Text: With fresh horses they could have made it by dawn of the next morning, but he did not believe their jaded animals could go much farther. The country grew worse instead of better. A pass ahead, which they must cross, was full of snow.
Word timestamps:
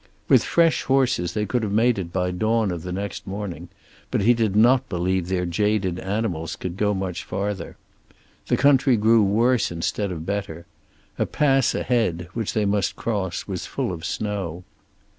With 0.27 0.43
fresh 0.43 0.81
horses 0.81 1.35
they 1.35 1.45
could 1.45 1.61
have 1.61 1.71
made 1.71 1.99
it 1.99 2.11
by 2.11 2.31
dawn 2.31 2.71
of 2.71 2.81
the 2.81 2.91
next 2.91 3.27
morning, 3.27 3.69
but 4.09 4.21
he 4.21 4.33
did 4.33 4.55
not 4.55 4.89
believe 4.89 5.27
their 5.27 5.45
jaded 5.45 5.99
animals 5.99 6.55
could 6.55 6.75
go 6.75 6.95
much 6.95 7.23
farther. 7.23 7.77
The 8.47 8.57
country 8.57 8.97
grew 8.97 9.21
worse 9.21 9.71
instead 9.71 10.11
of 10.11 10.25
better. 10.25 10.65
A 11.19 11.27
pass 11.27 11.75
ahead, 11.75 12.29
which 12.33 12.53
they 12.53 12.65
must 12.65 12.95
cross, 12.95 13.45
was 13.45 13.67
full 13.67 13.91
of 13.91 14.03
snow. 14.03 14.63